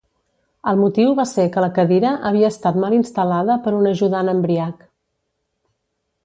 El 0.69 0.79
motiu 0.83 1.11
va 1.19 1.25
ser 1.31 1.43
que 1.55 1.61
la 1.63 1.69
cadira 1.75 2.13
havia 2.29 2.49
estat 2.55 2.79
mal 2.85 2.95
instal·lada 3.01 3.59
per 3.67 3.75
un 3.81 3.91
ajudant 3.91 4.33
embriac. 4.35 4.83